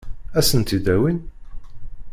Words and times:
Ad 0.39 0.45
sent-t-id-awin? 0.47 1.19